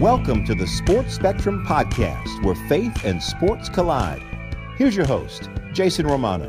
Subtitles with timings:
[0.00, 4.22] Welcome to the Sports Spectrum Podcast, where faith and sports collide.
[4.78, 6.48] Here's your host, Jason Romano.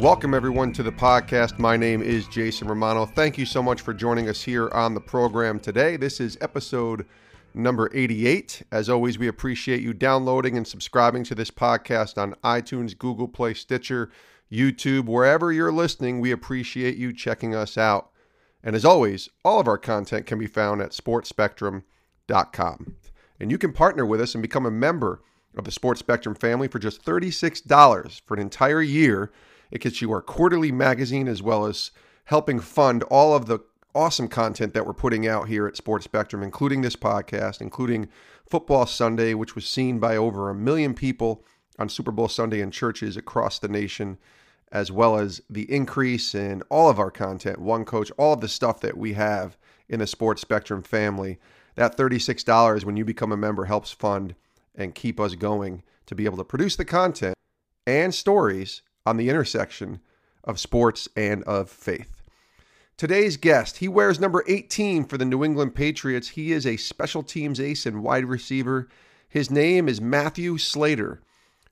[0.00, 1.60] Welcome, everyone, to the podcast.
[1.60, 3.06] My name is Jason Romano.
[3.06, 5.96] Thank you so much for joining us here on the program today.
[5.96, 7.06] This is episode
[7.54, 8.64] number 88.
[8.72, 13.54] As always, we appreciate you downloading and subscribing to this podcast on iTunes, Google Play,
[13.54, 14.10] Stitcher,
[14.50, 16.18] YouTube, wherever you're listening.
[16.18, 18.10] We appreciate you checking us out.
[18.66, 22.96] And as always, all of our content can be found at sportsspectrum.com.
[23.38, 25.22] And you can partner with us and become a member
[25.56, 29.30] of the Sports Spectrum family for just $36 for an entire year.
[29.70, 31.92] It gets you our quarterly magazine as well as
[32.24, 33.60] helping fund all of the
[33.94, 38.08] awesome content that we're putting out here at Sports Spectrum, including this podcast, including
[38.50, 41.44] Football Sunday, which was seen by over a million people
[41.78, 44.18] on Super Bowl Sunday in churches across the nation
[44.72, 48.48] as well as the increase in all of our content, One Coach, all of the
[48.48, 49.56] stuff that we have
[49.88, 51.38] in the Sports Spectrum family.
[51.76, 54.34] That $36 when you become a member helps fund
[54.74, 57.36] and keep us going to be able to produce the content
[57.86, 60.00] and stories on the intersection
[60.44, 62.22] of sports and of faith.
[62.96, 66.28] Today's guest, he wears number 18 for the New England Patriots.
[66.28, 68.88] He is a special teams ace and wide receiver.
[69.28, 71.20] His name is Matthew Slater.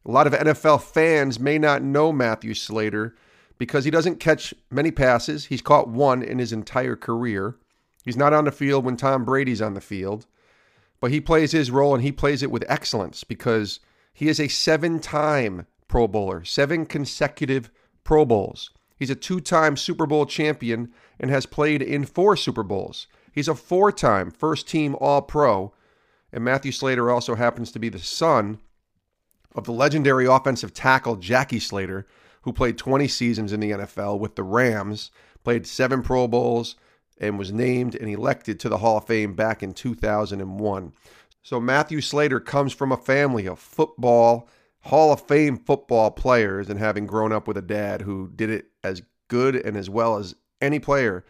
[0.07, 3.15] A lot of NFL fans may not know Matthew Slater
[3.57, 5.47] because he doesn't catch many passes.
[5.47, 7.57] He's caught one in his entire career.
[8.05, 10.27] He's not on the field when Tom Brady's on the field,
[11.01, 13.81] but he plays his role and he plays it with excellence because
[14.13, 17.71] he is a seven time Pro Bowler, seven consecutive
[18.05, 18.71] Pro Bowls.
[18.97, 23.07] He's a two time Super Bowl champion and has played in four Super Bowls.
[23.33, 25.73] He's a four time first team All Pro.
[26.33, 28.59] And Matthew Slater also happens to be the son
[29.55, 32.07] of the legendary offensive tackle Jackie Slater,
[32.43, 35.11] who played 20 seasons in the NFL with the Rams,
[35.45, 36.77] played seven Pro Bowls,
[37.19, 40.93] and was named and elected to the Hall of Fame back in 2001.
[41.43, 44.49] So Matthew Slater comes from a family of football,
[44.81, 48.67] Hall of Fame football players, and having grown up with a dad who did it
[48.83, 51.25] as good and as well as any player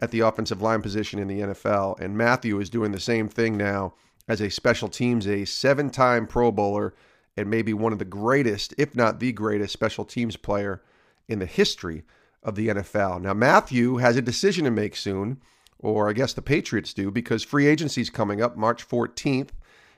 [0.00, 1.98] at the offensive line position in the NFL.
[2.00, 3.94] And Matthew is doing the same thing now
[4.28, 6.94] as a special teams, a seven time Pro Bowler
[7.36, 10.82] and maybe one of the greatest, if not the greatest, special teams player
[11.28, 12.04] in the history
[12.42, 13.20] of the NFL.
[13.20, 15.40] Now, Matthew has a decision to make soon,
[15.78, 19.50] or I guess the Patriots do, because free agency is coming up March 14th,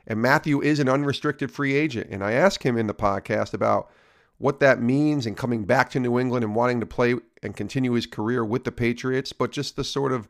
[0.06, 2.08] and Matthew is an unrestricted free agent.
[2.10, 3.90] And I asked him in the podcast about
[4.38, 7.92] what that means and coming back to New England and wanting to play and continue
[7.92, 10.28] his career with the Patriots, but just the sort of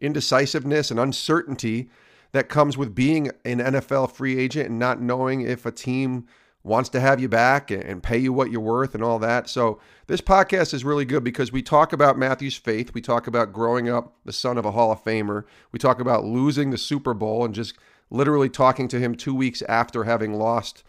[0.00, 1.88] indecisiveness and uncertainty
[2.34, 6.26] that comes with being an NFL free agent and not knowing if a team
[6.64, 9.48] wants to have you back and pay you what you're worth and all that.
[9.48, 9.78] So,
[10.08, 12.92] this podcast is really good because we talk about Matthew's faith.
[12.92, 15.44] We talk about growing up the son of a Hall of Famer.
[15.70, 17.78] We talk about losing the Super Bowl and just
[18.10, 20.82] literally talking to him two weeks after having lost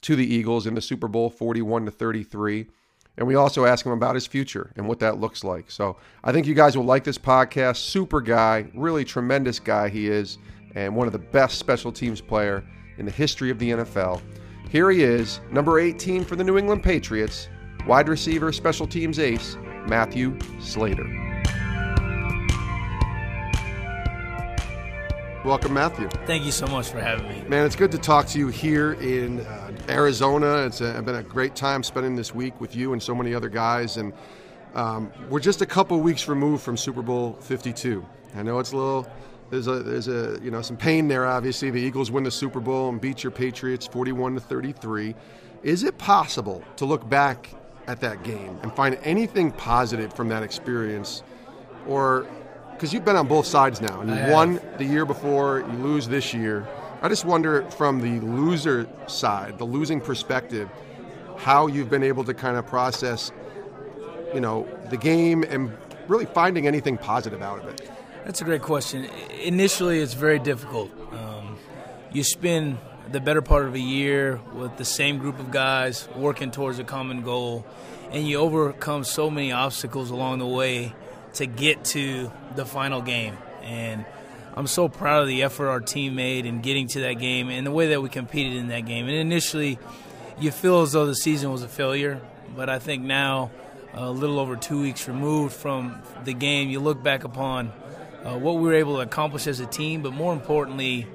[0.00, 2.66] to the Eagles in the Super Bowl 41 to 33.
[3.18, 5.70] And we also ask him about his future and what that looks like.
[5.70, 7.76] So I think you guys will like this podcast.
[7.76, 10.38] Super guy, really tremendous guy he is
[10.74, 12.64] and one of the best special teams player
[12.98, 14.20] in the history of the NFL.
[14.70, 17.48] Here he is, number 18 for the New England Patriots,
[17.86, 19.56] wide receiver, special teams ace,
[19.86, 21.06] Matthew Slater.
[25.44, 26.08] Welcome, Matthew.
[26.26, 27.48] Thank you so much for having me.
[27.48, 30.66] Man, it's good to talk to you here in uh, Arizona.
[30.66, 33.48] It's a, been a great time spending this week with you and so many other
[33.48, 33.96] guys.
[33.96, 34.12] And
[34.74, 38.04] um, we're just a couple weeks removed from Super Bowl 52.
[38.34, 39.10] I know it's a little
[39.50, 41.26] there's a there's a you know some pain there.
[41.26, 45.14] Obviously, the Eagles win the Super Bowl and beat your Patriots 41 to 33.
[45.62, 47.50] Is it possible to look back
[47.86, 51.22] at that game and find anything positive from that experience,
[51.86, 52.26] or
[52.72, 56.06] because you've been on both sides now and you won the year before, you lose
[56.06, 56.68] this year.
[57.00, 60.68] I just wonder from the loser side, the losing perspective,
[61.36, 63.32] how you've been able to kind of process,
[64.34, 65.76] you know, the game and
[66.06, 67.90] really finding anything positive out of it.
[68.24, 69.08] That's a great question.
[69.42, 70.90] Initially, it's very difficult.
[71.12, 71.56] Um,
[72.12, 72.78] you spend
[73.10, 76.84] the better part of a year with the same group of guys working towards a
[76.84, 77.64] common goal,
[78.10, 80.94] and you overcome so many obstacles along the way
[81.34, 83.36] to get to the final game.
[83.62, 84.04] And
[84.54, 87.66] I'm so proud of the effort our team made in getting to that game and
[87.66, 89.06] the way that we competed in that game.
[89.06, 89.78] And initially,
[90.38, 92.20] you feel as though the season was a failure,
[92.56, 93.50] but I think now,
[93.94, 97.72] a little over two weeks removed from the game, you look back upon
[98.28, 101.06] uh, what we were able to accomplish as a team, but more importantly,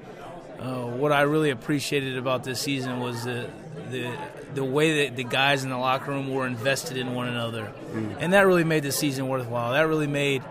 [0.58, 3.48] uh, what I really appreciated about this season was the
[3.90, 4.16] the
[4.54, 8.16] the way that the guys in the locker room were invested in one another, mm.
[8.18, 9.72] and that really made the season worthwhile.
[9.72, 10.42] That really made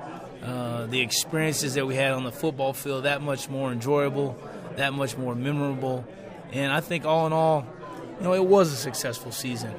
[0.43, 4.37] uh, the experiences that we had on the football field that much more enjoyable,
[4.75, 6.05] that much more memorable.
[6.51, 7.65] And I think all in all,
[8.19, 9.73] you know, it was a successful season.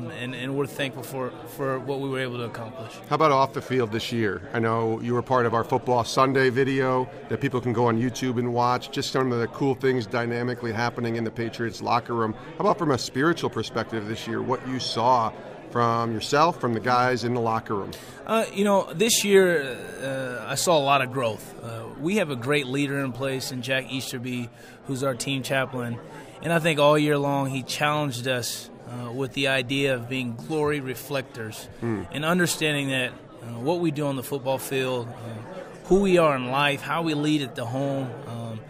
[0.00, 2.92] Um, and, and we're thankful for, for what we were able to accomplish.
[3.08, 4.48] How about off the field this year?
[4.52, 8.00] I know you were part of our Football Sunday video that people can go on
[8.00, 8.90] YouTube and watch.
[8.90, 12.32] Just some of the cool things dynamically happening in the Patriots locker room.
[12.32, 15.32] How about from a spiritual perspective this year, what you saw
[15.70, 17.90] from yourself, from the guys in the locker room?
[18.26, 21.54] Uh, you know, this year uh, I saw a lot of growth.
[21.62, 24.48] Uh, we have a great leader in place in Jack Easterby,
[24.86, 25.98] who's our team chaplain.
[26.42, 30.34] And I think all year long he challenged us uh, with the idea of being
[30.34, 32.06] glory reflectors mm.
[32.12, 36.36] and understanding that uh, what we do on the football field, uh, who we are
[36.36, 38.60] in life, how we lead at the home, um,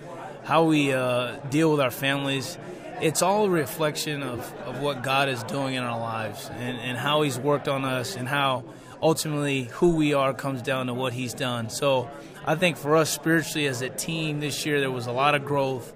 [0.44, 2.58] how we uh, deal with our families,
[3.00, 6.98] it's all a reflection of, of what God is doing in our lives and, and
[6.98, 8.64] how He's worked on us and how
[9.02, 11.70] ultimately who we are comes down to what He's done.
[11.70, 12.10] So
[12.44, 15.44] I think for us spiritually as a team this year, there was a lot of
[15.44, 15.92] growth.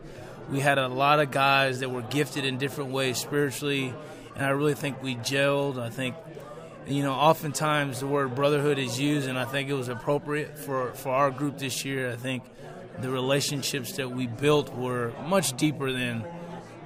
[0.51, 3.95] We had a lot of guys that were gifted in different ways spiritually
[4.35, 5.79] and I really think we gelled.
[5.79, 6.17] I think,
[6.87, 10.93] you know, oftentimes the word brotherhood is used, and I think it was appropriate for,
[10.93, 12.11] for our group this year.
[12.11, 12.43] I think
[13.01, 16.25] the relationships that we built were much deeper than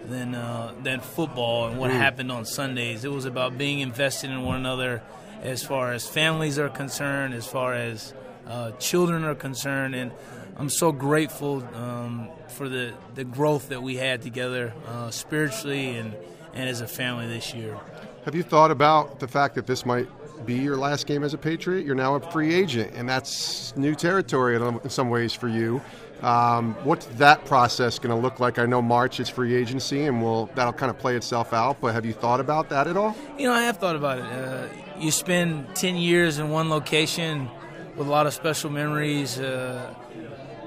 [0.05, 1.95] than uh, than football and what mm.
[1.95, 3.05] happened on Sundays.
[3.05, 5.03] It was about being invested in one another,
[5.43, 8.15] as far as families are concerned, as far as
[8.47, 10.13] uh, children are concerned, and
[10.57, 16.15] I'm so grateful um, for the the growth that we had together uh, spiritually and
[16.59, 17.79] and as a family this year.
[18.25, 20.09] Have you thought about the fact that this might
[20.45, 21.87] be your last game as a Patriot?
[21.87, 25.81] You're now a free agent, and that's new territory in some ways for you.
[26.21, 28.59] Um, what's that process going to look like?
[28.59, 31.81] I know March is free agency, and will that'll kind of play itself out.
[31.81, 33.17] But have you thought about that at all?
[33.39, 34.25] You know, I have thought about it.
[34.25, 34.67] Uh,
[34.99, 37.49] you spend ten years in one location
[37.97, 39.95] with a lot of special memories, uh,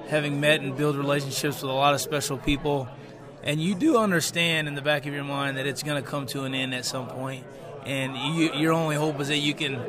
[0.07, 2.87] having met and build relationships with a lot of special people
[3.43, 6.25] and you do understand in the back of your mind that it's going to come
[6.27, 7.45] to an end at some point,
[7.85, 9.81] and you, your only hope is that you can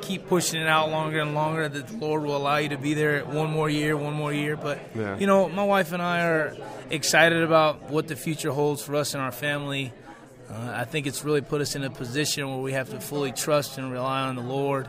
[0.00, 1.68] keep pushing it out longer and longer.
[1.68, 4.56] That the Lord will allow you to be there one more year, one more year.
[4.56, 5.18] But yeah.
[5.18, 6.56] you know, my wife and I are
[6.90, 9.92] excited about what the future holds for us and our family.
[10.50, 13.30] Uh, I think it's really put us in a position where we have to fully
[13.30, 14.88] trust and rely on the Lord.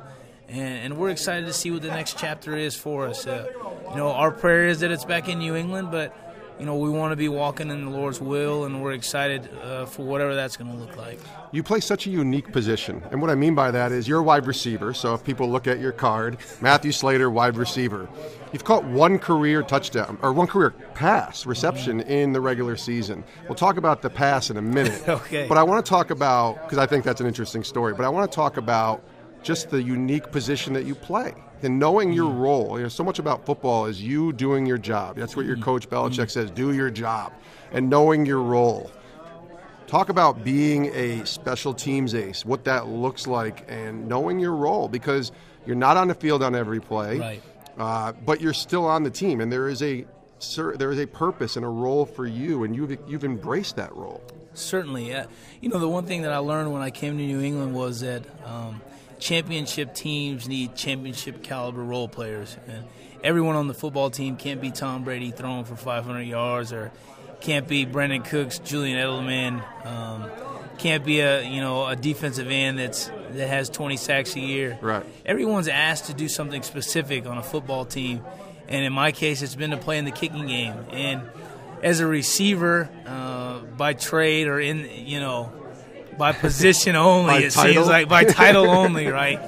[0.49, 3.27] And, and we're excited to see what the next chapter is for us.
[3.27, 3.47] Uh,
[3.91, 6.15] you know, our prayer is that it's back in New England, but
[6.61, 9.87] you know, we want to be walking in the Lord's will, and we're excited uh,
[9.87, 11.19] for whatever that's going to look like.
[11.51, 14.23] You play such a unique position, and what I mean by that is you're a
[14.23, 14.93] wide receiver.
[14.93, 18.07] So if people look at your card, Matthew Slater, wide receiver,
[18.53, 22.11] you've caught one career touchdown or one career pass reception mm-hmm.
[22.11, 23.23] in the regular season.
[23.47, 25.09] We'll talk about the pass in a minute.
[25.09, 25.47] okay.
[25.47, 27.95] But I want to talk about because I think that's an interesting story.
[27.95, 29.03] But I want to talk about
[29.43, 31.33] just the unique position that you play
[31.63, 32.39] and knowing your mm.
[32.39, 32.77] role.
[32.77, 35.15] You know, so much about football is you doing your job.
[35.15, 35.63] That's what your mm.
[35.63, 36.31] coach Belichick mm.
[36.31, 37.33] says: do your job,
[37.71, 38.91] and knowing your role.
[39.87, 44.87] Talk about being a special teams ace, what that looks like, and knowing your role
[44.87, 45.33] because
[45.65, 47.41] you're not on the field on every play, right.
[47.77, 50.05] uh, but you're still on the team, and there is a
[50.55, 54.23] there is a purpose and a role for you, and you've you've embraced that role.
[54.53, 55.25] Certainly, uh,
[55.59, 57.99] you know the one thing that I learned when I came to New England was
[57.99, 58.81] that um,
[59.21, 62.57] championship teams need championship caliber role players.
[62.67, 62.83] And
[63.23, 66.91] everyone on the football team can't be Tom Brady throwing for 500 yards or
[67.39, 69.85] can't be Brandin Cooks, Julian Edelman.
[69.85, 70.29] Um,
[70.77, 74.77] can't be a you know a defensive end that's that has 20 sacks a year.
[74.81, 75.05] Right.
[75.25, 78.23] Everyone's asked to do something specific on a football team,
[78.67, 80.73] and in my case, it's been to play in the kicking game.
[80.89, 81.21] And
[81.83, 85.60] as a receiver, uh, by trade or in you know
[86.17, 87.45] by position only.
[87.45, 87.73] it title?
[87.73, 89.39] seems like by title only, right?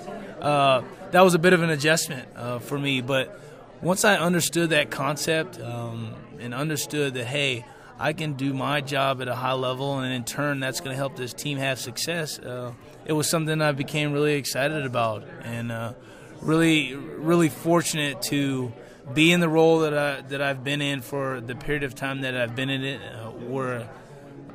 [0.42, 3.40] Uh, that was a bit of an adjustment uh, for me, but
[3.82, 7.66] once I understood that concept um, and understood that, hey,
[8.00, 10.98] I can do my job at a high level, and in turn, that's going to
[10.98, 12.40] help this team have success.
[12.40, 12.74] Uh,
[13.06, 15.94] it was something I became really excited about, and uh,
[16.42, 18.74] really, really fortunate to
[19.14, 22.22] be in the role that I that I've been in for the period of time
[22.22, 23.02] that I've been in it.
[23.02, 23.90] Uh, where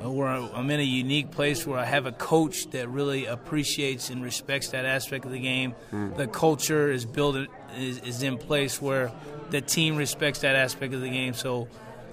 [0.01, 4.23] where I'm in a unique place where I have a coach that really appreciates and
[4.23, 5.75] respects that aspect of the game.
[5.91, 6.15] Mm.
[6.15, 7.35] The culture is built
[7.77, 9.11] is, is in place where
[9.49, 11.33] the team respects that aspect of the game.
[11.33, 11.67] So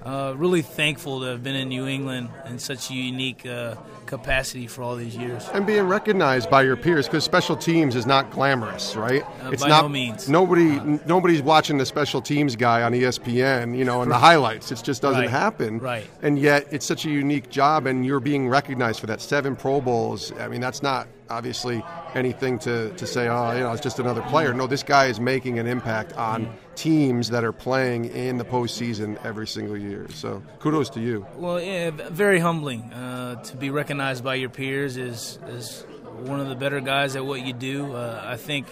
[0.05, 3.77] uh, really thankful to have been in New England in such a unique uh,
[4.07, 5.49] capacity for all these years.
[5.53, 9.23] And being recognized by your peers, because special teams is not glamorous, right?
[9.43, 10.29] Uh, it's by not, no means.
[10.29, 14.71] Nobody, uh, nobody's watching the special teams guy on ESPN, you know, in the highlights.
[14.73, 15.79] It just doesn't right, happen.
[15.79, 16.07] Right.
[16.23, 19.21] And yet, it's such a unique job, and you're being recognized for that.
[19.21, 20.33] Seven Pro Bowls.
[20.39, 21.83] I mean, that's not obviously
[22.15, 24.55] anything to, to say, oh, you know, it's just another player.
[24.55, 29.23] No, this guy is making an impact on teams that are playing in the postseason
[29.25, 30.07] every single year.
[30.11, 31.27] So kudos to you.
[31.37, 35.85] Well, yeah, very humbling uh, to be recognized by your peers as, as
[36.21, 37.95] one of the better guys at what you do.
[37.95, 38.67] Uh, I think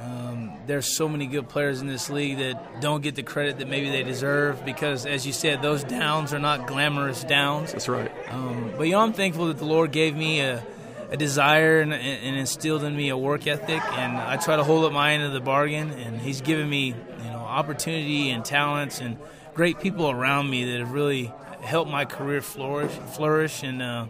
[0.00, 3.68] um, there's so many good players in this league that don't get the credit that
[3.68, 7.72] maybe they deserve because, as you said, those downs are not glamorous downs.
[7.72, 8.12] That's right.
[8.30, 10.64] Um, but you know, I'm thankful that the Lord gave me a,
[11.10, 14.84] a desire and, and, instilled in me a work ethic, and I try to hold
[14.84, 15.90] up my end of the bargain.
[15.90, 19.18] And He's given me, you know, opportunity and talents and
[19.54, 22.92] great people around me that have really helped my career flourish.
[23.16, 24.06] Flourish, and uh,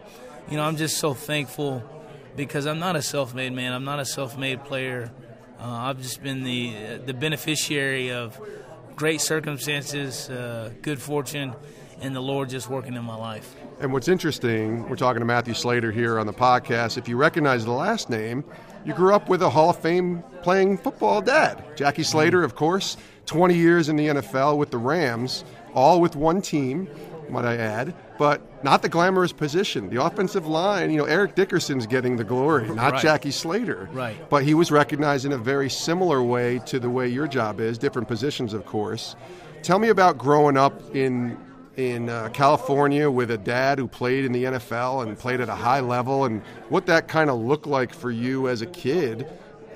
[0.51, 1.83] you know, I'm just so thankful
[2.37, 3.73] because I'm not a self-made man.
[3.73, 5.11] I'm not a self-made player.
[5.61, 8.41] Uh, I've just been the the beneficiary of
[8.97, 11.55] great circumstances, uh, good fortune,
[12.01, 13.55] and the Lord just working in my life.
[13.81, 16.99] And what's interesting, we're talking to Matthew Slater here on the podcast.
[16.99, 18.45] If you recognize the last name,
[18.85, 22.97] you grew up with a Hall of Fame playing football dad, Jackie Slater, of course.
[23.27, 26.89] 20 years in the NFL with the Rams, all with one team,
[27.31, 29.89] might I add but not the glamorous position.
[29.89, 33.03] The offensive line, you know, Eric Dickerson's getting the glory, not right.
[33.03, 33.89] Jackie Slater.
[33.93, 34.29] Right.
[34.29, 37.79] But he was recognized in a very similar way to the way your job is,
[37.79, 39.15] different positions, of course.
[39.63, 41.39] Tell me about growing up in
[41.77, 45.55] in uh, California with a dad who played in the NFL and played at a
[45.55, 49.29] high level, and what that kind of looked like for you as a kid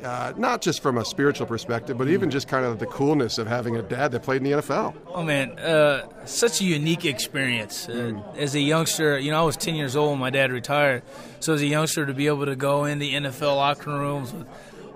[0.03, 3.47] uh, not just from a spiritual perspective, but even just kind of the coolness of
[3.47, 4.95] having a dad that played in the NFL.
[5.09, 7.89] Oh man, uh, such a unique experience.
[7.89, 8.37] Uh, mm.
[8.37, 11.03] As a youngster, you know, I was 10 years old when my dad retired.
[11.41, 14.47] So as a youngster, to be able to go in the NFL locker rooms with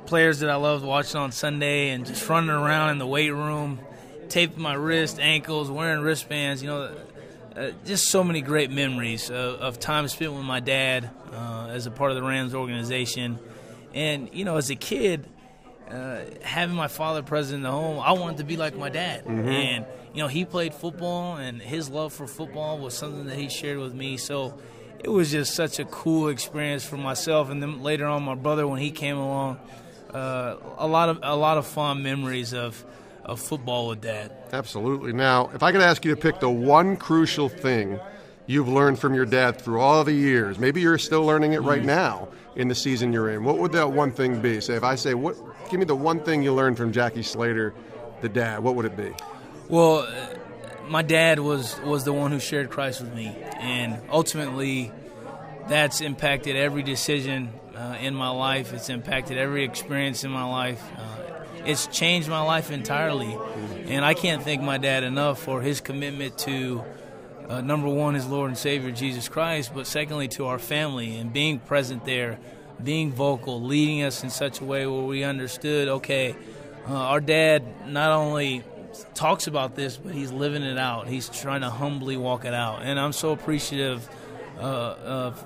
[0.06, 3.80] players that I loved watching on Sunday and just running around in the weight room,
[4.28, 6.94] taping my wrist, ankles, wearing wristbands, you know.
[7.56, 11.86] Uh, just so many great memories of, of time spent with my dad uh, as
[11.86, 13.38] a part of the Rams organization
[13.96, 15.26] and you know, as a kid,
[15.90, 19.24] uh, having my father present in the home, I wanted to be like my dad.
[19.24, 19.48] Mm-hmm.
[19.48, 23.48] And you know, he played football, and his love for football was something that he
[23.48, 24.18] shared with me.
[24.18, 24.58] So
[24.98, 27.48] it was just such a cool experience for myself.
[27.48, 29.58] And then later on, my brother when he came along,
[30.12, 32.84] uh, a lot of a lot of fond memories of
[33.24, 34.30] of football with dad.
[34.52, 35.14] Absolutely.
[35.14, 37.98] Now, if I could ask you to pick the one crucial thing
[38.46, 41.78] you've learned from your dad through all the years, maybe you're still learning it right
[41.78, 41.88] mm-hmm.
[41.88, 44.60] now in the season you're in, what would that one thing be?
[44.60, 45.36] Say, if I say, what,
[45.70, 47.74] give me the one thing you learned from Jackie Slater,
[48.22, 49.12] the dad, what would it be?
[49.68, 50.26] Well, uh,
[50.88, 54.92] my dad was was the one who shared Christ with me, and ultimately,
[55.68, 58.72] that's impacted every decision uh, in my life.
[58.72, 60.82] It's impacted every experience in my life.
[60.96, 61.02] Uh,
[61.64, 63.36] it's changed my life entirely,
[63.86, 66.84] and I can't thank my dad enough for his commitment to
[67.48, 71.32] uh, number one, is Lord and Savior Jesus Christ, but secondly, to our family and
[71.32, 72.38] being present there,
[72.82, 76.34] being vocal, leading us in such a way where we understood okay,
[76.88, 78.64] uh, our dad not only
[79.14, 81.08] talks about this, but he's living it out.
[81.08, 82.82] He's trying to humbly walk it out.
[82.82, 84.08] And I'm so appreciative
[84.58, 85.44] uh, of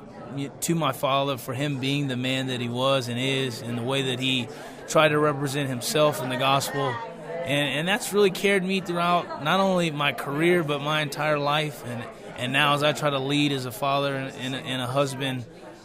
[0.60, 3.82] to my father for him being the man that he was and is, and the
[3.82, 4.48] way that he
[4.88, 6.94] tried to represent himself in the gospel
[7.44, 11.84] and, and that's really carried me throughout not only my career but my entire life.
[11.86, 12.04] And
[12.40, 15.44] and now as I try to lead as a father and, and, and a husband,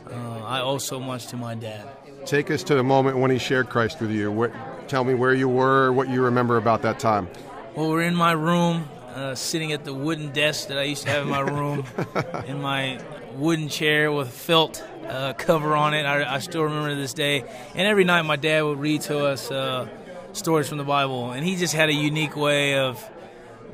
[0.09, 1.85] uh, I owe so much to my dad.
[2.25, 4.31] Take us to the moment when he shared Christ with you.
[4.31, 4.53] What,
[4.87, 7.27] tell me where you were, what you remember about that time.
[7.75, 11.09] Well, we're in my room, uh, sitting at the wooden desk that I used to
[11.09, 11.83] have in my room,
[12.47, 13.01] in my
[13.33, 16.05] wooden chair with felt uh, cover on it.
[16.05, 17.43] I, I, still remember this day.
[17.75, 19.87] And every night, my dad would read to us uh,
[20.35, 23.03] stories from the Bible, and he just had a unique way of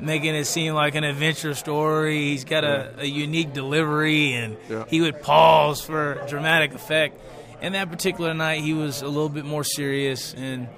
[0.00, 2.30] making it seem like an adventure story.
[2.30, 4.84] He's got a, a unique delivery, and yeah.
[4.88, 7.20] he would pause for dramatic effect.
[7.60, 10.68] And that particular night, he was a little bit more serious, and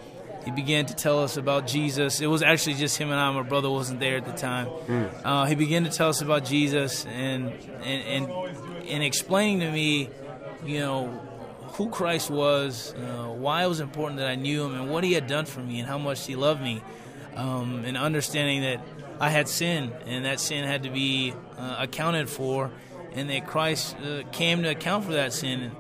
[0.45, 2.21] he began to tell us about Jesus.
[2.21, 3.31] It was actually just him and I.
[3.31, 4.67] My brother wasn't there at the time.
[4.67, 5.21] Mm.
[5.25, 7.49] Uh, he began to tell us about Jesus, and
[7.83, 10.11] and and and explaining to me,
[10.67, 11.21] you know,
[11.75, 15.13] who Christ was, uh, why it was important that I knew him, and what he
[15.13, 16.83] had done for me, and how much he loved me,
[17.35, 18.81] um, and understanding that
[19.21, 22.71] I had sin, and that sin had to be uh, accounted for,
[23.13, 25.73] and that Christ uh, came to account for that sin.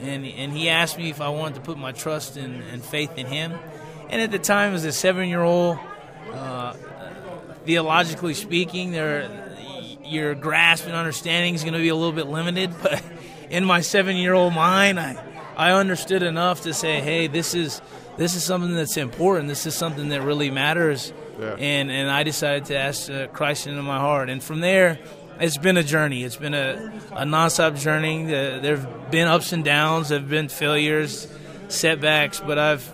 [0.00, 3.16] And, and he asked me if I wanted to put my trust and, and faith
[3.18, 3.52] in him.
[4.10, 5.78] And at the time, as a seven year old,
[6.32, 6.74] uh,
[7.64, 9.30] theologically speaking, there,
[10.04, 13.02] your grasp and understanding is going to be a little bit limited, but
[13.50, 15.31] in my seven year old mind, I,
[15.62, 17.80] I understood enough to say, hey, this is
[18.16, 19.46] this is something that's important.
[19.46, 21.12] This is something that really matters.
[21.38, 21.54] Yeah.
[21.56, 24.28] And and I decided to ask uh, Christ into my heart.
[24.28, 24.98] And from there,
[25.38, 26.24] it's been a journey.
[26.24, 28.24] It's been a, a nonstop journey.
[28.24, 30.08] Uh, there have been ups and downs.
[30.08, 31.28] There have been failures,
[31.68, 32.92] setbacks, but I've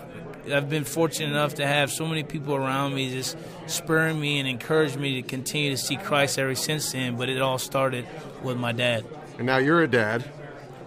[0.53, 3.35] I've been fortunate enough to have so many people around me just
[3.65, 7.17] spurring me and encourage me to continue to see Christ ever since then.
[7.17, 8.05] But it all started
[8.43, 9.05] with my dad.
[9.39, 10.23] And now you're a dad.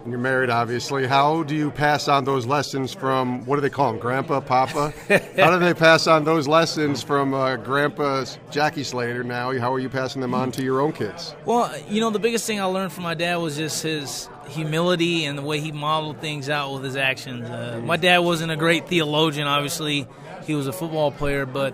[0.03, 1.07] And you're married, obviously.
[1.07, 4.93] How do you pass on those lessons from what do they call him, Grandpa, Papa?
[5.37, 9.23] How do they pass on those lessons from uh, Grandpa Jackie Slater?
[9.23, 11.33] Now, how are you passing them on to your own kids?
[11.45, 15.23] Well, you know, the biggest thing I learned from my dad was just his humility
[15.23, 17.49] and the way he modeled things out with his actions.
[17.49, 20.05] Uh, my dad wasn't a great theologian, obviously.
[20.45, 21.73] He was a football player, but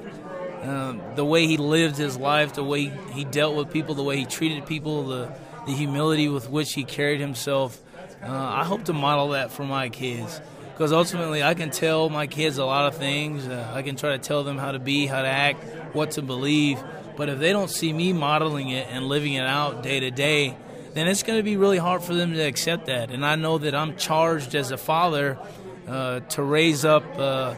[0.61, 4.17] um, the way he lived his life, the way he dealt with people, the way
[4.17, 5.33] he treated people, the,
[5.65, 7.81] the humility with which he carried himself
[8.21, 10.41] uh, I hope to model that for my kids
[10.79, 13.45] because ultimately I can tell my kids a lot of things.
[13.45, 15.61] Uh, I can try to tell them how to be, how to act,
[15.93, 16.81] what to believe.
[17.17, 20.55] But if they don't see me modeling it and living it out day to day,
[20.93, 23.11] then it's going to be really hard for them to accept that.
[23.11, 25.37] And I know that I'm charged as a father
[25.85, 27.55] uh, to raise up uh,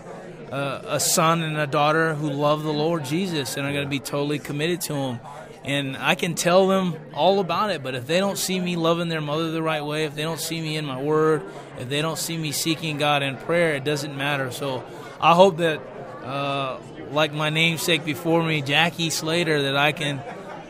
[0.51, 3.89] uh a son and a daughter who love the Lord Jesus and are going to
[3.89, 5.19] be totally committed to Him
[5.63, 7.83] and I can tell them all about it.
[7.83, 10.39] But if they don't see me loving their mother the right way, if they don't
[10.39, 11.43] see me in my word,
[11.79, 14.51] if they don't see me seeking God in prayer, it doesn't matter.
[14.51, 14.83] So
[15.19, 15.79] I hope that,
[16.23, 16.79] uh,
[17.11, 20.21] like my namesake before me, Jackie Slater, that I can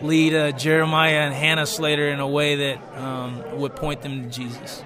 [0.02, 4.30] lead uh, Jeremiah and Hannah Slater in a way that um, would point them to
[4.30, 4.84] Jesus.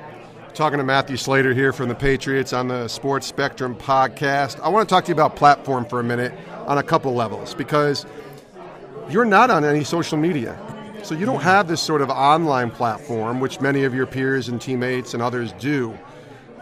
[0.54, 4.60] Talking to Matthew Slater here from the Patriots on the Sports Spectrum podcast.
[4.62, 6.34] I want to talk to you about platform for a minute
[6.66, 8.06] on a couple levels because
[9.10, 10.58] you're not on any social media.
[11.04, 14.60] So you don't have this sort of online platform, which many of your peers and
[14.60, 15.96] teammates and others do.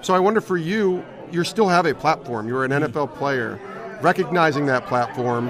[0.02, 2.48] So I wonder for you, you still have a platform.
[2.48, 2.84] You're an hmm.
[2.84, 3.60] NFL player.
[4.02, 5.50] Recognizing that platform,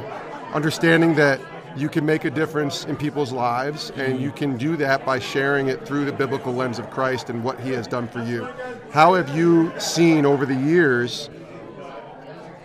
[0.54, 1.42] understanding that
[1.76, 4.22] you can make a difference in people's lives, and hmm.
[4.22, 7.60] you can do that by sharing it through the biblical lens of Christ and what
[7.60, 8.48] He has done for you.
[8.92, 11.32] How have you seen over the years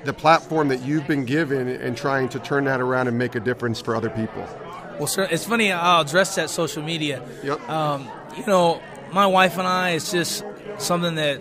[0.05, 3.41] the platform that you've been given and trying to turn that around and make a
[3.41, 4.47] difference for other people?
[4.99, 5.71] Well, sir, it's funny.
[5.71, 7.23] I'll address that social media.
[7.45, 7.69] Yep.
[7.69, 8.83] Um, you know,
[9.13, 10.45] my wife and I, it's just
[10.79, 11.41] something that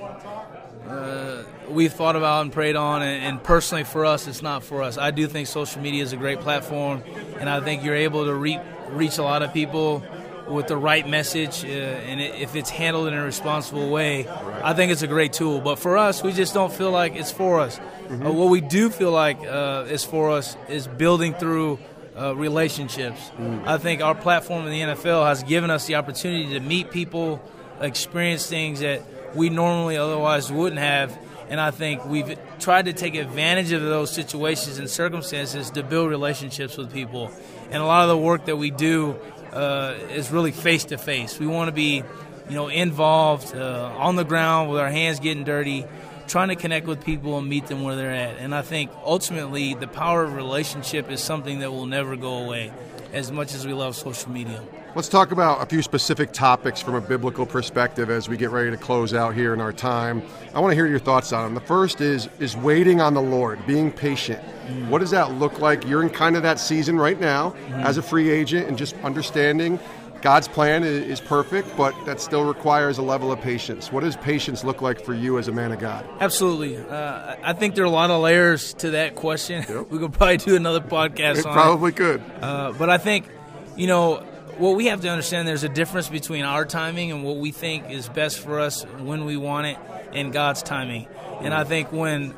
[0.88, 4.84] uh, we've thought about and prayed on, and, and, personally for us, it's not for
[4.84, 4.98] us.
[4.98, 7.04] I do think social media is a great platform,
[7.39, 10.04] and I think you're able to re- reach a lot of people
[10.48, 14.62] with the right message, uh, and it, if it's handled in a responsible way, right.
[14.64, 15.62] I think it's a great tool.
[15.62, 17.78] But for us, we just don't feel like it's for us.
[17.78, 18.26] Mm-hmm.
[18.26, 21.80] Uh, what we do feel like uh, is for us is building through
[22.18, 23.32] uh, relationships.
[23.38, 23.68] Mm.
[23.68, 27.42] I think our platform in the NFL has given us the opportunity to meet people,
[27.80, 29.04] experience things that
[29.36, 31.18] we normally otherwise wouldn't have.
[31.50, 36.10] And I think we've tried to take advantage of those situations and circumstances to build
[36.10, 37.32] relationships with people.
[37.72, 39.18] And a lot of the work that we do
[39.54, 41.40] uh, is really face to face.
[41.40, 42.04] We want to be,
[42.50, 45.86] you know, involved uh, on the ground with our hands getting dirty,
[46.28, 48.38] trying to connect with people and meet them where they're at.
[48.38, 52.72] And I think ultimately the power of relationship is something that will never go away,
[53.13, 54.62] as much as we love social media.
[54.96, 58.72] Let's talk about a few specific topics from a biblical perspective as we get ready
[58.72, 60.24] to close out here in our time.
[60.56, 61.54] I want to hear your thoughts on them.
[61.54, 64.43] The first is is waiting on the Lord, being patient.
[64.67, 64.89] Mm.
[64.89, 65.86] What does that look like?
[65.86, 67.84] You're in kind of that season right now mm.
[67.84, 69.80] as a free agent and just understanding
[70.22, 73.92] God's plan is perfect, but that still requires a level of patience.
[73.92, 76.08] What does patience look like for you as a man of God?
[76.20, 76.78] Absolutely.
[76.78, 79.66] Uh, I think there are a lot of layers to that question.
[79.68, 79.88] Yep.
[79.90, 81.96] we could probably do another podcast on it on probably it.
[81.96, 82.24] could.
[82.42, 83.28] Uh, but I think,
[83.76, 84.18] you know,
[84.58, 87.92] what we have to understand there's a difference between our timing and what we think
[87.92, 89.78] is best for us when we want it
[90.14, 91.08] and God's timing.
[91.42, 92.34] And I think when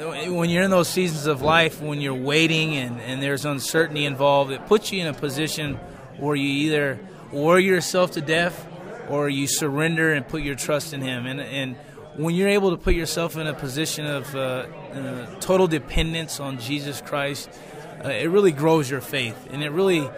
[0.00, 4.50] when you're in those seasons of life when you're waiting and, and there's uncertainty involved,
[4.50, 5.74] it puts you in a position
[6.16, 6.98] where you either
[7.32, 8.66] worry yourself to death
[9.08, 11.26] or you surrender and put your trust in Him.
[11.26, 11.76] And, and
[12.16, 16.58] when you're able to put yourself in a position of uh, uh, total dependence on
[16.58, 17.50] Jesus Christ,
[18.04, 20.08] uh, it really grows your faith and it really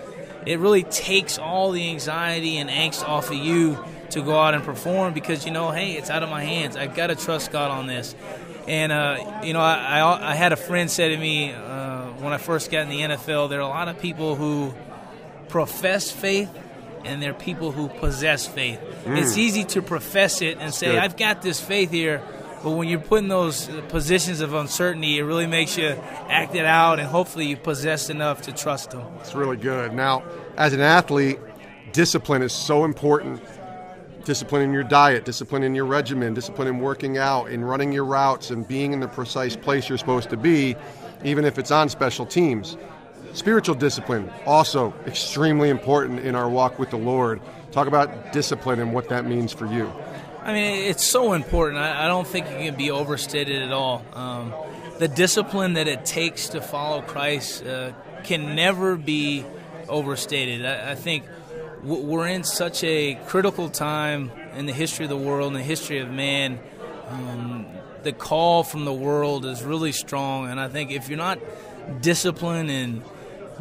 [0.47, 4.65] it really takes all the anxiety and angst off of you to go out and
[4.65, 6.77] perform because you know, hey, it's out of my hands.
[6.77, 8.15] I got to trust God on this.
[8.67, 12.33] And uh, you know, I, I, I, had a friend say to me uh, when
[12.33, 14.73] I first got in the NFL, there are a lot of people who
[15.49, 16.51] profess faith,
[17.05, 18.81] and they're people who possess faith.
[19.05, 19.19] Mm.
[19.19, 20.99] It's easy to profess it and say, Good.
[20.99, 22.23] "I've got this faith here,"
[22.63, 25.97] but when you're put in those positions of uncertainty, it really makes you
[26.29, 29.03] act it out, and hopefully, you possess enough to trust them.
[29.21, 29.93] It's really good.
[29.93, 30.23] Now,
[30.57, 31.39] as an athlete,
[31.93, 33.43] discipline is so important
[34.25, 38.05] discipline in your diet, discipline in your regimen, discipline in working out, in running your
[38.05, 40.77] routes, and being in the precise place you're supposed to be,
[41.25, 42.77] even if it's on special teams.
[43.35, 47.41] Spiritual discipline, also extremely important in our walk with the Lord.
[47.71, 49.91] Talk about discipline and what that means for you.
[50.43, 51.79] I mean, it's so important.
[51.79, 54.05] I, don't think it can be overstated at all.
[54.13, 54.53] Um,
[54.99, 57.93] the discipline that it takes to follow Christ uh,
[58.25, 59.45] can never be
[59.89, 60.67] overstated.
[60.67, 61.25] I, I think
[61.83, 65.99] we're in such a critical time in the history of the world and the history
[65.99, 66.61] of man.
[67.09, 67.67] Um,
[68.03, 71.39] the call from the world is really strong, and I think if you're not
[72.01, 73.03] disciplined in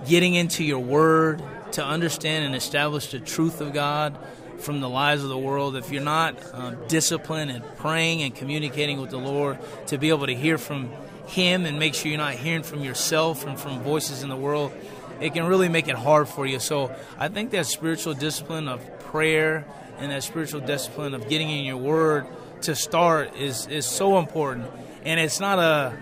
[0.07, 1.41] getting into your word
[1.73, 4.17] to understand and establish the truth of God
[4.59, 9.01] from the lies of the world, if you're not uh, disciplined in praying and communicating
[9.01, 10.91] with the Lord to be able to hear from
[11.27, 14.71] Him and make sure you're not hearing from yourself and from voices in the world,
[15.19, 16.59] it can really make it hard for you.
[16.59, 19.65] So I think that spiritual discipline of prayer
[19.97, 22.25] and that spiritual discipline of getting in your word
[22.61, 24.67] to start is, is so important.
[25.03, 25.97] And it's not a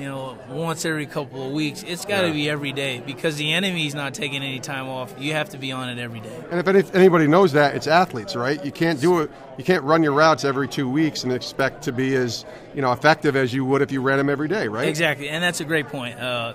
[0.00, 1.82] you know, once every couple of weeks.
[1.82, 2.32] It's got to yeah.
[2.32, 5.14] be every day because the enemy's not taking any time off.
[5.18, 6.44] You have to be on it every day.
[6.50, 8.62] And if any, anybody knows that, it's athletes, right?
[8.64, 9.30] You can't do it.
[9.58, 12.92] You can't run your routes every two weeks and expect to be as you know
[12.92, 14.88] effective as you would if you ran them every day, right?
[14.88, 16.18] Exactly, and that's a great point.
[16.18, 16.54] Uh,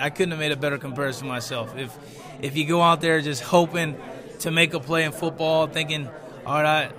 [0.00, 1.76] I couldn't have made a better comparison myself.
[1.76, 1.96] If
[2.40, 3.96] if you go out there just hoping
[4.40, 6.08] to make a play in football, thinking,
[6.46, 6.90] all right,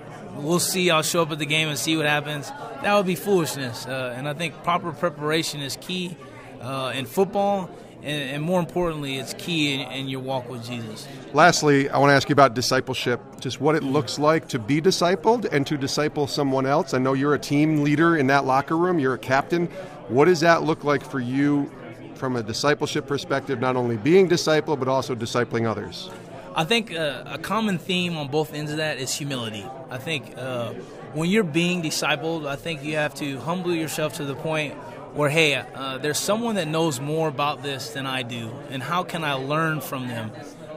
[0.42, 0.90] we'll see.
[0.90, 2.50] I'll show up at the game and see what happens.
[2.82, 3.86] That would be foolishness.
[3.86, 6.16] Uh, and I think proper preparation is key
[6.60, 7.70] uh, in football.
[8.02, 11.08] And, and, more importantly, it's key in, in, your walk with Jesus.
[11.32, 14.80] Lastly, I want to ask you about discipleship, just what it looks like to be
[14.80, 16.94] discipled and to disciple someone else.
[16.94, 19.66] I know you're a team leader in that locker room, you're a captain.
[20.08, 21.68] What does that look like for you
[22.14, 26.10] from a discipleship perspective, not only being discipled, but also discipling others?
[26.56, 29.66] I think uh, a common theme on both ends of that is humility.
[29.90, 30.72] I think uh,
[31.12, 34.72] when you're being discipled, I think you have to humble yourself to the point
[35.12, 39.02] where, hey, uh, there's someone that knows more about this than I do, and how
[39.02, 40.32] can I learn from them?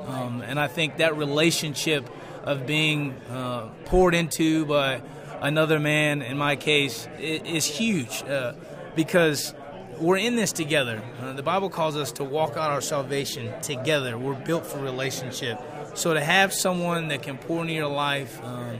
[0.05, 2.09] Um, and I think that relationship
[2.43, 5.01] of being uh, poured into by
[5.39, 8.51] another man, in my case, is huge uh,
[8.97, 9.53] because
[9.99, 11.01] we're in this together.
[11.21, 14.17] Uh, the Bible calls us to walk out our salvation together.
[14.17, 15.59] We're built for relationship.
[15.95, 18.79] So to have someone that can pour into your life, um,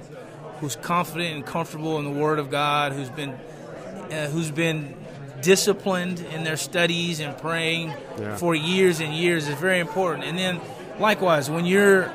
[0.60, 3.32] who's confident and comfortable in the Word of God, who's been
[4.12, 4.96] uh, who's been
[5.42, 8.36] disciplined in their studies and praying yeah.
[8.36, 10.26] for years and years is very important.
[10.26, 10.60] And then
[11.00, 12.10] likewise, when you're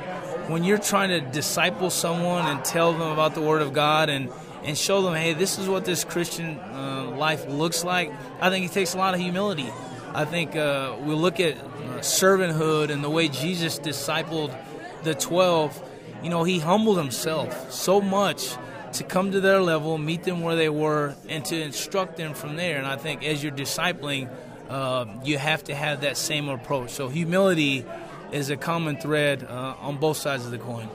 [0.47, 4.29] when you're trying to disciple someone and tell them about the Word of God and
[4.63, 8.11] and show them, hey, this is what this Christian uh, life looks like.
[8.39, 9.71] I think it takes a lot of humility.
[10.13, 14.55] I think uh, we look at uh, servanthood and the way Jesus discipled
[15.03, 15.81] the 12.
[16.23, 18.55] You know, he humbled himself so much
[18.93, 22.55] to come to their level, meet them where they were, and to instruct them from
[22.55, 22.77] there.
[22.77, 24.29] And I think as you're discipling,
[24.69, 26.91] uh, you have to have that same approach.
[26.91, 27.85] So humility
[28.31, 30.89] is a common thread uh, on both sides of the coin.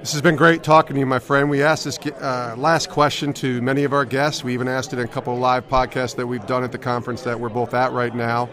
[0.00, 1.50] This has been great talking to you, my friend.
[1.50, 4.42] We asked this uh, last question to many of our guests.
[4.42, 6.78] We even asked it in a couple of live podcasts that we've done at the
[6.78, 8.46] conference that we're both at right now.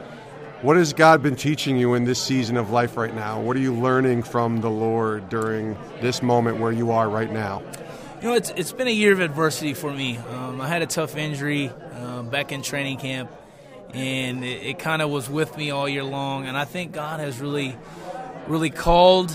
[0.62, 3.40] What has God been teaching you in this season of life right now?
[3.40, 7.64] What are you learning from the Lord during this moment where you are right now?
[8.22, 10.18] You know, it's, it's been a year of adversity for me.
[10.18, 13.32] Um, I had a tough injury uh, back in training camp,
[13.94, 16.46] and it, it kind of was with me all year long.
[16.46, 17.78] And I think God has really,
[18.48, 19.32] really called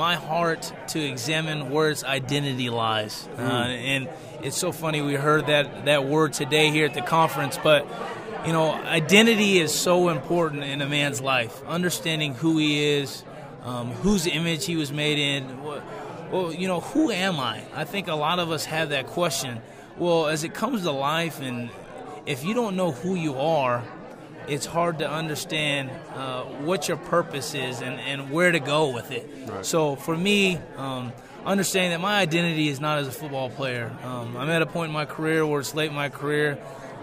[0.00, 3.28] my heart to examine where its identity lies.
[3.36, 3.84] Uh, mm.
[3.84, 4.08] and
[4.42, 7.86] it's so funny we heard that that word today here at the conference, but
[8.46, 11.62] you know, identity is so important in a man's life.
[11.66, 13.22] Understanding who he is,
[13.62, 15.62] um, whose image he was made in.
[16.32, 17.60] Well, you know, who am I?
[17.74, 19.60] I think a lot of us have that question.
[19.98, 21.68] Well, as it comes to life, and
[22.24, 23.84] if you don't know who you are,
[24.50, 29.12] it's hard to understand uh, what your purpose is and, and where to go with
[29.12, 29.30] it.
[29.46, 29.64] Right.
[29.64, 31.12] So for me, um,
[31.46, 33.96] understanding that my identity is not as a football player.
[34.02, 36.58] Um, I'm at a point in my career where it's late in my career.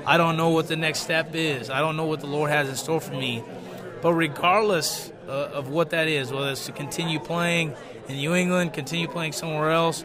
[0.06, 1.70] I don't know what the next step is.
[1.70, 3.44] I don't know what the Lord has in store for me.
[4.02, 7.76] But regardless uh, of what that is, whether it's to continue playing
[8.10, 10.04] in New England, continue playing somewhere else,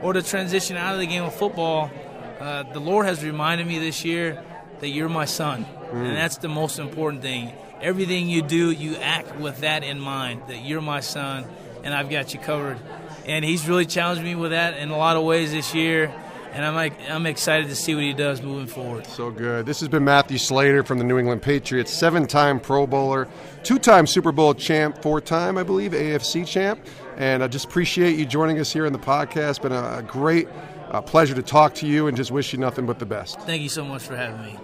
[0.00, 1.90] or to transition out of the game of football,
[2.38, 4.42] uh, the Lord has reminded me this year
[4.78, 5.66] that you're my son.
[5.94, 6.08] Mm.
[6.08, 7.52] And that's the most important thing.
[7.80, 11.46] Everything you do, you act with that in mind that you're my son
[11.84, 12.78] and I've got you covered.
[13.26, 16.12] And he's really challenged me with that in a lot of ways this year.
[16.52, 19.06] And I'm, like, I'm excited to see what he does moving forward.
[19.06, 19.66] So good.
[19.66, 23.28] This has been Matthew Slater from the New England Patriots, seven time Pro Bowler,
[23.64, 26.80] two time Super Bowl champ, four time, I believe, AFC champ.
[27.16, 29.62] And I just appreciate you joining us here in the podcast.
[29.62, 30.48] Been a, great
[30.90, 33.40] uh, pleasure to talk to you and just wish you nothing but the best.
[33.40, 34.58] Thank you so much for having me.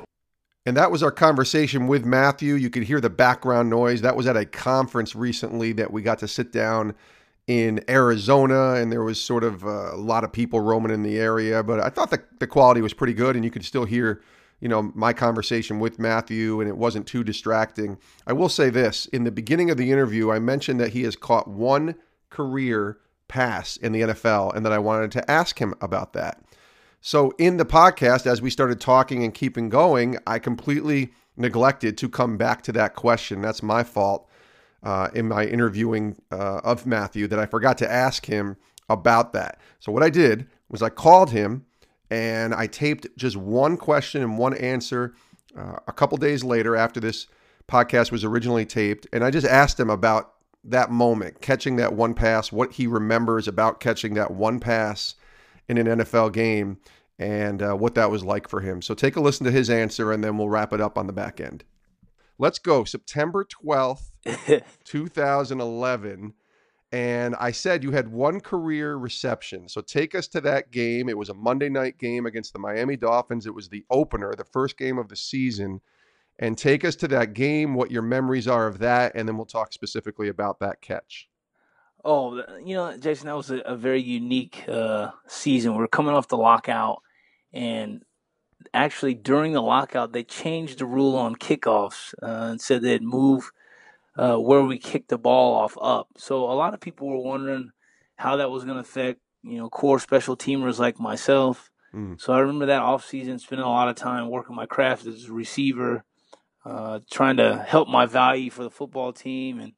[0.67, 2.55] And that was our conversation with Matthew.
[2.55, 4.03] You could hear the background noise.
[4.03, 6.95] That was at a conference recently that we got to sit down
[7.47, 11.19] in Arizona, and there was sort of uh, a lot of people roaming in the
[11.19, 11.63] area.
[11.63, 14.23] But I thought the, the quality was pretty good, and you could still hear,
[14.61, 17.99] you know, my conversation with Matthew, and it wasn't too distracting.
[18.27, 21.17] I will say this in the beginning of the interview, I mentioned that he has
[21.17, 21.95] caught one
[22.29, 26.45] career pass in the NFL, and that I wanted to ask him about that.
[27.03, 32.11] So, in the podcast, as we started talking and keeping going, I completely neglected to
[32.11, 33.41] come back to that question.
[33.41, 34.29] That's my fault
[34.83, 38.59] uh, in my interviewing uh, of Matthew that I forgot to ask him
[38.91, 39.59] about that.
[39.79, 41.65] So, what I did was I called him
[42.11, 45.15] and I taped just one question and one answer
[45.57, 47.29] uh, a couple days later after this
[47.67, 49.07] podcast was originally taped.
[49.11, 50.35] And I just asked him about
[50.65, 55.15] that moment, catching that one pass, what he remembers about catching that one pass
[55.71, 56.79] in an NFL game
[57.17, 58.83] and uh, what that was like for him.
[58.83, 61.13] So take a listen to his answer and then we'll wrap it up on the
[61.13, 61.63] back end.
[62.39, 62.83] Let's go.
[62.85, 64.11] September 12th,
[64.85, 66.35] 2011.
[66.93, 69.69] And I said you had one career reception.
[69.69, 71.09] So take us to that game.
[71.09, 73.47] It was a Monday night game against the Miami Dolphins.
[73.47, 75.83] It was the opener, the first game of the season.
[76.41, 79.47] And take us to that game, what your memories are of that, and then we'll
[79.47, 81.30] talk specifically about that catch.
[82.05, 85.77] Oh, you know, Jason, that was a, a very unique uh, season.
[85.77, 87.03] We are coming off the lockout,
[87.53, 88.03] and
[88.73, 93.51] actually during the lockout, they changed the rule on kickoffs uh, and said they'd move
[94.17, 96.09] uh, where we kicked the ball off up.
[96.17, 97.71] So a lot of people were wondering
[98.17, 101.71] how that was going to affect, you know, core special teamers like myself.
[101.95, 102.21] Mm.
[102.21, 105.25] So I remember that off season, spending a lot of time working my craft as
[105.27, 106.05] a receiver,
[106.65, 109.73] uh, trying to help my value for the football team and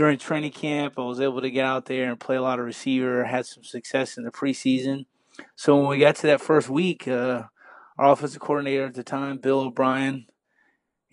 [0.00, 2.64] during training camp, I was able to get out there and play a lot of
[2.64, 3.22] receiver.
[3.24, 5.04] Had some success in the preseason.
[5.56, 7.42] So when we got to that first week, uh,
[7.98, 10.24] our offensive coordinator at the time, Bill O'Brien,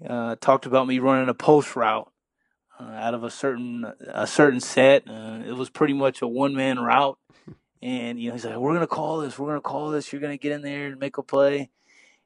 [0.10, 2.10] uh, talked about me running a post route
[2.80, 5.04] uh, out of a certain a certain set.
[5.06, 7.20] Uh, it was pretty much a one man route,
[7.82, 9.38] and you know he's like, "We're gonna call this.
[9.38, 10.14] We're gonna call this.
[10.14, 11.72] You're gonna get in there and make a play."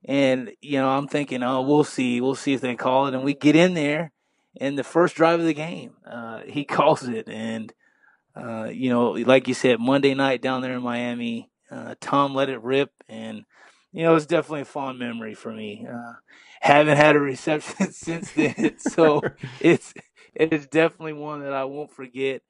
[0.06, 2.22] And you know, I'm thinking, "Oh, we'll see.
[2.22, 4.12] We'll see if they call it." And we get in there
[4.56, 5.94] in the first drive of the game.
[6.06, 7.74] Uh, he calls it, and
[8.36, 12.50] uh, you know, like you said, Monday night down there in Miami, uh, Tom let
[12.50, 13.44] it rip, and
[13.92, 15.86] you know, it's definitely a fond memory for me.
[15.90, 16.14] Uh,
[16.62, 19.22] haven't had a reception since then, so
[19.60, 19.94] it's
[20.34, 22.42] it's definitely one that I won't forget.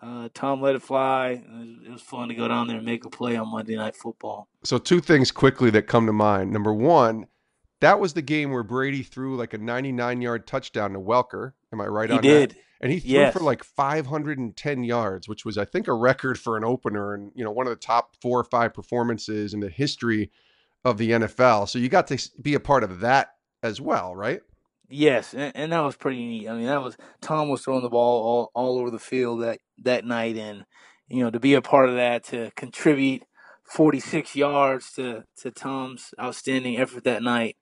[0.00, 1.30] Uh, Tom let it fly.
[1.30, 3.74] It was, it was, fun to go down there and make a play on Monday
[3.74, 4.48] Night Football.
[4.62, 6.52] So, two things quickly that come to mind.
[6.52, 7.26] Number one,
[7.80, 11.52] that was the game where Brady threw like a 99 yard touchdown to Welker.
[11.72, 12.50] Am I right on he on did.
[12.50, 12.56] that?
[12.80, 13.32] And he threw yes.
[13.32, 17.44] for like 510 yards, which was, I think, a record for an opener and, you
[17.44, 20.30] know, one of the top four or five performances in the history
[20.84, 21.68] of the NFL.
[21.68, 24.40] So you got to be a part of that as well, right?
[24.88, 26.48] Yes, and, and that was pretty neat.
[26.48, 29.58] I mean, that was Tom was throwing the ball all, all over the field that
[29.82, 30.64] that night, and
[31.08, 33.22] you know to be a part of that to contribute
[33.64, 37.57] 46 yards to to Tom's outstanding effort that night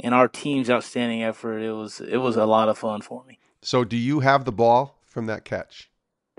[0.00, 1.58] and our team's outstanding effort.
[1.58, 3.38] It was it was a lot of fun for me.
[3.62, 5.90] So, do you have the ball from that catch?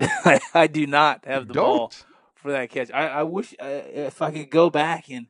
[0.54, 1.64] I, do not have the Don't.
[1.64, 1.92] ball
[2.36, 2.90] for that catch.
[2.92, 5.26] I, I wish uh, if I could go back and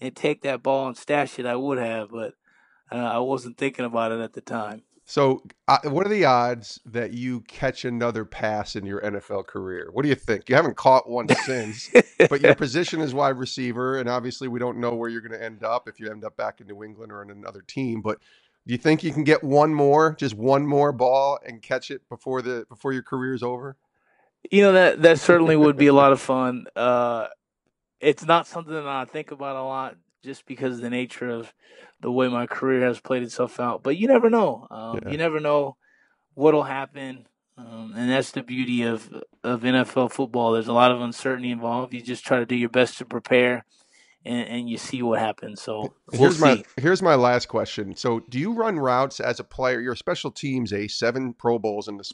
[0.00, 2.34] and take that ball and stash it, I would have, but
[2.90, 4.82] uh, I wasn't thinking about it at the time.
[5.08, 9.88] So, uh, what are the odds that you catch another pass in your NFL career?
[9.90, 10.50] What do you think?
[10.50, 11.90] You haven't caught one since,
[12.28, 15.42] but your position is wide receiver, and obviously, we don't know where you're going to
[15.42, 18.02] end up if you end up back in New England or in another team.
[18.02, 18.18] But
[18.66, 22.06] do you think you can get one more, just one more ball, and catch it
[22.10, 23.78] before the before your career is over?
[24.50, 26.66] You know that that certainly would be a lot of fun.
[26.76, 27.28] Uh,
[27.98, 31.52] it's not something that I think about a lot, just because of the nature of
[32.00, 33.82] the way my career has played itself out.
[33.82, 34.66] But you never know.
[34.70, 35.10] Um, yeah.
[35.10, 35.76] You never know
[36.34, 37.26] what'll happen,
[37.56, 40.52] um, and that's the beauty of of NFL football.
[40.52, 41.94] There's a lot of uncertainty involved.
[41.94, 43.64] You just try to do your best to prepare,
[44.24, 45.60] and, and you see what happens.
[45.60, 46.44] So we'll here's see.
[46.44, 47.96] my here's my last question.
[47.96, 49.80] So do you run routes as a player?
[49.80, 52.12] Your special teams, a seven Pro Bowls in this.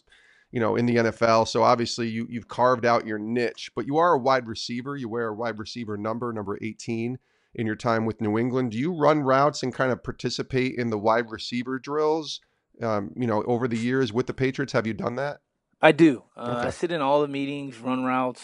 [0.51, 3.97] You know, in the NFL, so obviously you you've carved out your niche, but you
[3.97, 4.97] are a wide receiver.
[4.97, 7.19] You wear a wide receiver number, number eighteen
[7.55, 8.73] in your time with New England.
[8.73, 12.41] Do you run routes and kind of participate in the wide receiver drills?
[12.83, 15.39] Um, you know, over the years with the Patriots, have you done that?
[15.81, 16.25] I do.
[16.37, 16.69] Uh, okay.
[16.69, 18.43] I sit in all the meetings, run routes.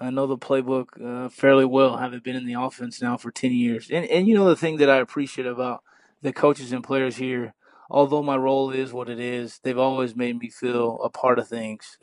[0.00, 1.98] I know the playbook uh, fairly well.
[1.98, 4.78] Having been in the offense now for ten years, and and you know the thing
[4.78, 5.82] that I appreciate about
[6.22, 7.54] the coaches and players here,
[7.88, 11.48] although my role is what it is, they've always made me feel a part of
[11.48, 11.96] things.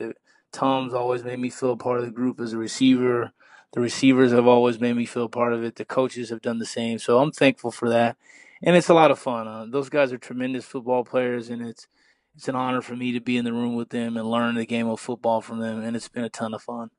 [0.52, 3.32] Tom's always made me feel a part of the group as a receiver.
[3.72, 5.76] The receivers have always made me feel part of it.
[5.76, 6.98] The coaches have done the same.
[6.98, 8.16] So I'm thankful for that.
[8.62, 9.48] and it's a lot of fun.
[9.48, 11.88] Uh, those guys are tremendous football players, and it's
[12.34, 14.64] it's an honor for me to be in the room with them and learn the
[14.64, 16.90] game of football from them, and it's been a ton of fun.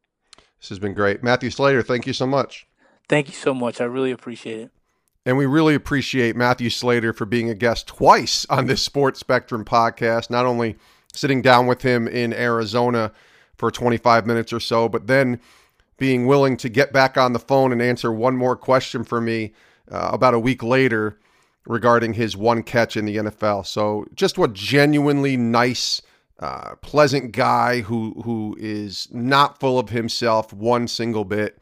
[0.59, 1.23] This has been great.
[1.23, 2.67] Matthew Slater, thank you so much.
[3.09, 3.81] Thank you so much.
[3.81, 4.71] I really appreciate it.
[5.25, 9.63] And we really appreciate Matthew Slater for being a guest twice on this Sports Spectrum
[9.65, 10.77] podcast, not only
[11.13, 13.11] sitting down with him in Arizona
[13.55, 15.39] for 25 minutes or so, but then
[15.97, 19.53] being willing to get back on the phone and answer one more question for me
[19.91, 21.19] uh, about a week later
[21.65, 23.65] regarding his one catch in the NFL.
[23.65, 26.01] So just what genuinely nice,
[26.39, 31.59] uh, pleasant guy who who is not full of himself one single bit.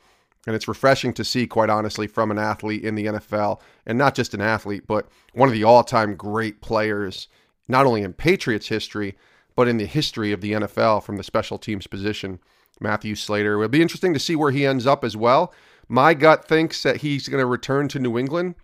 [0.48, 4.16] And it's refreshing to see, quite honestly, from an athlete in the NFL, and not
[4.16, 7.28] just an athlete, but one of the all time great players,
[7.68, 9.16] not only in Patriots history,
[9.56, 12.40] but in the history of the NFL from the special teams position,
[12.82, 13.56] Matthew Slater.
[13.56, 15.54] It'll be interesting to see where he ends up as well.
[15.88, 18.56] My gut thinks that he's going to return to New England.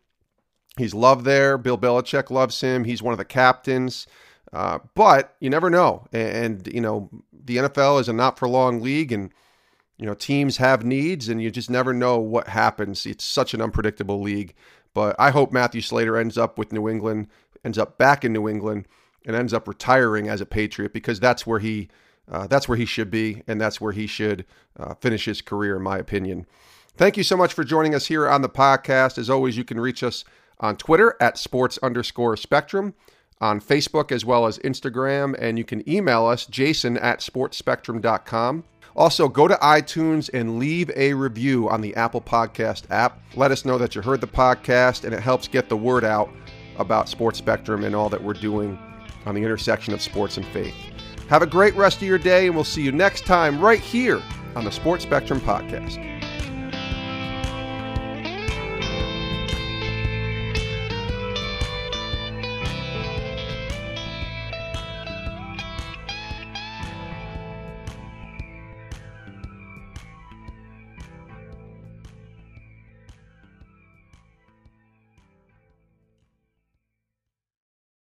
[0.77, 1.57] He's loved there.
[1.57, 2.83] Bill Belichick loves him.
[2.83, 4.07] He's one of the captains.
[4.53, 6.07] Uh, but you never know.
[6.13, 6.31] And,
[6.65, 9.33] and, you know, the NFL is a not for long league, and
[9.97, 13.05] you know, teams have needs and you just never know what happens.
[13.05, 14.53] It's such an unpredictable league.
[14.93, 17.27] But I hope Matthew Slater ends up with New England,
[17.65, 18.87] ends up back in New England,
[19.25, 21.89] and ends up retiring as a Patriot because that's where he
[22.29, 24.45] uh, that's where he should be, and that's where he should
[24.79, 26.45] uh, finish his career, in my opinion.
[26.95, 29.17] Thank you so much for joining us here on the podcast.
[29.17, 30.25] As always, you can reach us
[30.59, 32.95] on Twitter at sports underscore spectrum,
[33.39, 38.63] on Facebook as well as Instagram, and you can email us, jason at sportsspectrum.com.
[38.95, 43.21] Also, go to iTunes and leave a review on the Apple Podcast app.
[43.35, 46.31] Let us know that you heard the podcast, and it helps get the word out
[46.77, 48.77] about Sports Spectrum and all that we're doing
[49.27, 50.73] on the intersection of sports and faith.
[51.29, 54.21] Have a great rest of your day, and we'll see you next time right here
[54.55, 56.16] on the Sports Spectrum Podcast.